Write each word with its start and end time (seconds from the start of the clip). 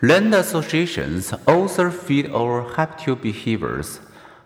Learned 0.00 0.32
associations 0.32 1.34
also 1.44 1.90
feed 1.90 2.30
our 2.30 2.62
habitual 2.62 3.16
behaviors. 3.16 3.98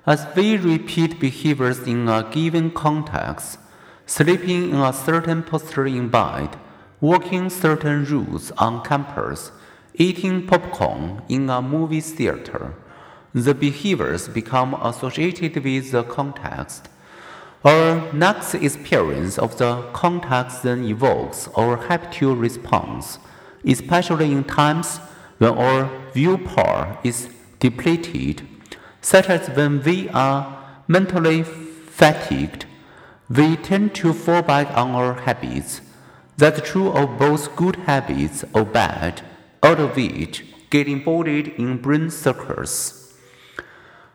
As 0.06 0.26
we 0.34 0.56
repeat 0.56 1.20
behaviors 1.20 1.80
in 1.80 2.08
a 2.08 2.26
given 2.30 2.70
context, 2.70 3.58
sleeping 4.06 4.70
in 4.70 4.76
a 4.76 4.94
certain 4.94 5.42
posture 5.42 5.86
in 5.86 6.08
bed, 6.08 6.56
walking 7.02 7.50
certain 7.50 8.02
routes 8.06 8.50
on 8.52 8.82
campus, 8.82 9.52
eating 9.92 10.46
popcorn 10.46 11.20
in 11.28 11.50
a 11.50 11.60
movie 11.60 12.00
theater, 12.00 12.72
the 13.34 13.54
behaviors 13.54 14.28
become 14.28 14.72
associated 14.82 15.62
with 15.62 15.92
the 15.92 16.02
context. 16.04 16.88
Our 17.62 18.10
next 18.14 18.54
experience 18.54 19.38
of 19.38 19.58
the 19.58 19.82
context 19.92 20.62
then 20.62 20.82
evokes 20.84 21.48
our 21.54 21.76
habitual 21.76 22.36
response, 22.36 23.18
especially 23.66 24.32
in 24.32 24.44
times 24.44 24.98
when 25.42 25.58
our 25.58 25.90
willpower 26.14 26.98
is 27.02 27.28
depleted, 27.58 28.46
such 29.00 29.28
as 29.28 29.48
when 29.56 29.82
we 29.82 30.08
are 30.10 30.40
mentally 30.86 31.42
fatigued, 31.42 32.64
we 33.28 33.56
tend 33.56 33.92
to 33.92 34.12
fall 34.12 34.42
back 34.42 34.68
on 34.76 34.92
our 34.92 35.14
habits. 35.14 35.80
That's 36.36 36.60
true 36.70 36.90
of 36.92 37.18
both 37.18 37.56
good 37.56 37.74
habits 37.90 38.44
or 38.54 38.64
bad, 38.64 39.22
out 39.64 39.80
of 39.80 39.96
which 39.96 40.44
get 40.70 40.86
embodied 40.86 41.48
in 41.58 41.78
brain 41.78 42.08
circuits. 42.08 43.12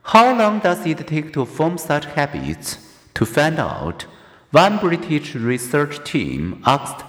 How 0.03 0.33
long 0.33 0.59
does 0.59 0.85
it 0.85 1.05
take 1.07 1.33
to 1.33 1.45
form 1.45 1.77
such 1.77 2.05
habits? 2.05 2.77
To 3.15 3.25
find 3.25 3.59
out, 3.59 4.05
one 4.51 4.77
British 4.77 5.35
research 5.35 6.01
team 6.05 6.63
asked 6.65 7.03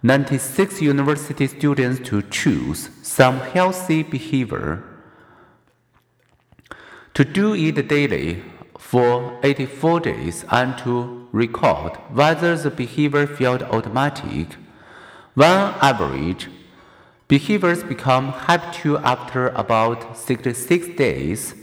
96 0.00 0.80
university 0.80 1.48
students 1.48 2.08
to 2.08 2.22
choose 2.22 2.88
some 3.02 3.40
healthy 3.40 4.04
behavior. 4.04 4.84
To 7.14 7.24
do 7.24 7.52
it 7.56 7.88
daily 7.88 8.44
for 8.78 9.36
84 9.42 9.98
days 9.98 10.44
and 10.52 10.78
to 10.78 11.26
record 11.32 11.96
whether 12.12 12.56
the 12.56 12.70
behavior 12.70 13.26
felt 13.26 13.62
automatic. 13.62 14.54
On 15.36 15.74
average, 15.82 16.46
behaviors 17.26 17.82
become 17.82 18.28
habitual 18.28 18.98
after 18.98 19.48
about 19.48 20.16
66 20.16 20.90
days. 20.96 21.56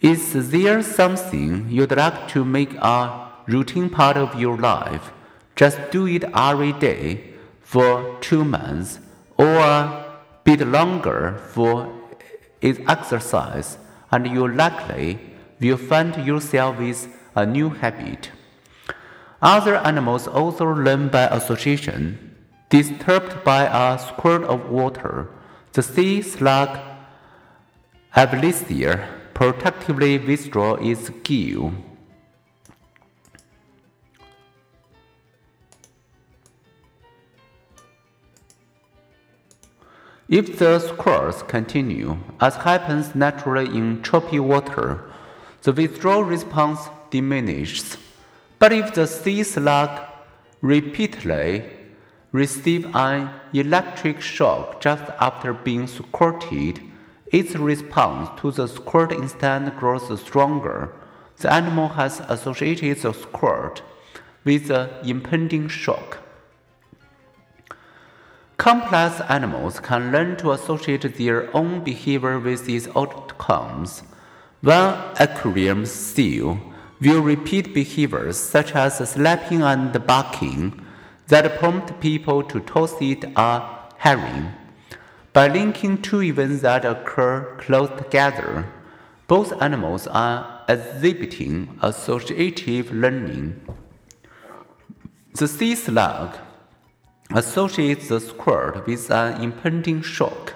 Is 0.00 0.50
there 0.50 0.82
something 0.82 1.70
you'd 1.70 1.96
like 1.96 2.26
to 2.30 2.44
make 2.44 2.74
a 2.74 3.30
routine 3.46 3.88
part 3.88 4.16
of 4.16 4.34
your 4.34 4.56
life? 4.56 5.12
Just 5.54 5.78
do 5.92 6.08
it 6.08 6.24
every 6.34 6.72
day 6.72 7.31
for 7.72 8.18
two 8.20 8.44
months 8.44 8.98
or 9.38 9.56
a 9.56 10.20
bit 10.44 10.60
longer 10.60 11.40
for 11.54 11.90
its 12.60 12.78
exercise, 12.86 13.78
and 14.10 14.26
you 14.26 14.46
likely 14.46 15.18
will 15.58 15.78
find 15.78 16.14
yourself 16.26 16.78
with 16.78 17.08
a 17.34 17.46
new 17.46 17.70
habit. 17.70 18.30
Other 19.40 19.76
animals 19.76 20.28
also 20.28 20.66
learn 20.66 21.08
by 21.08 21.24
association. 21.28 22.36
Disturbed 22.68 23.42
by 23.42 23.62
a 23.64 23.98
squirt 23.98 24.44
of 24.44 24.68
water, 24.68 25.30
the 25.72 25.82
sea 25.82 26.20
slug 26.20 26.78
Aplysia 28.14 29.08
protectively 29.32 30.18
withdraws 30.18 30.78
its 30.82 31.08
gill. 31.24 31.72
If 40.32 40.58
the 40.58 40.78
squirts 40.78 41.42
continue, 41.42 42.16
as 42.40 42.56
happens 42.56 43.14
naturally 43.14 43.66
in 43.66 44.02
choppy 44.02 44.40
water, 44.40 45.04
the 45.60 45.74
withdrawal 45.74 46.24
response 46.24 46.88
diminishes. 47.10 47.98
But 48.58 48.72
if 48.72 48.94
the 48.94 49.06
sea 49.06 49.42
slug 49.42 49.90
repeatedly 50.62 51.64
receives 52.32 52.86
an 52.94 53.28
electric 53.52 54.22
shock 54.22 54.80
just 54.80 55.04
after 55.20 55.52
being 55.52 55.86
squirted, 55.86 56.80
its 57.26 57.54
response 57.54 58.30
to 58.40 58.52
the 58.52 58.68
squirt 58.68 59.12
instead 59.12 59.76
grows 59.76 60.18
stronger. 60.18 60.94
The 61.36 61.52
animal 61.52 61.88
has 61.88 62.20
associated 62.20 63.02
the 63.02 63.12
squirt 63.12 63.82
with 64.46 64.68
the 64.68 64.88
impending 65.04 65.68
shock. 65.68 66.21
Complex 68.62 69.20
animals 69.28 69.80
can 69.80 70.12
learn 70.12 70.36
to 70.36 70.52
associate 70.52 71.16
their 71.18 71.50
own 71.52 71.82
behavior 71.82 72.38
with 72.38 72.64
these 72.64 72.86
outcomes. 72.94 74.04
One 74.60 74.94
aquarium 75.18 75.84
seal 75.84 76.60
will 77.00 77.22
repeat 77.22 77.74
behaviors 77.74 78.36
such 78.36 78.76
as 78.76 78.98
slapping 78.98 79.62
and 79.62 80.06
barking 80.06 80.80
that 81.26 81.58
prompt 81.58 81.98
people 82.00 82.44
to 82.44 82.60
toss 82.60 82.94
it 83.00 83.24
a 83.34 83.68
herring. 83.96 84.52
By 85.32 85.48
linking 85.48 86.00
two 86.00 86.22
events 86.22 86.62
that 86.62 86.84
occur 86.84 87.56
close 87.58 87.90
together, 87.98 88.68
both 89.26 89.60
animals 89.60 90.06
are 90.06 90.64
exhibiting 90.68 91.80
associative 91.82 92.92
learning. 92.92 93.60
The 95.34 95.48
sea 95.48 95.74
slug 95.74 96.38
associates 97.34 98.08
the 98.08 98.20
squirt 98.20 98.86
with 98.86 99.10
an 99.10 99.42
impending 99.42 100.02
shock. 100.02 100.54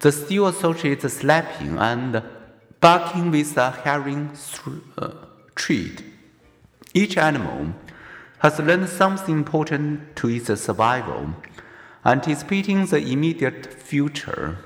The 0.00 0.12
seal 0.12 0.48
associates 0.48 1.12
slapping 1.12 1.78
and 1.78 2.22
barking 2.80 3.30
with 3.30 3.56
a 3.56 3.70
herring 3.70 4.36
uh, 4.98 5.10
treat. 5.54 6.02
Each 6.94 7.16
animal 7.16 7.74
has 8.40 8.58
learned 8.58 8.88
something 8.88 9.36
important 9.36 10.16
to 10.16 10.28
its 10.28 10.60
survival, 10.60 11.34
anticipating 12.04 12.86
the 12.86 12.98
immediate 12.98 13.72
future. 13.72 14.58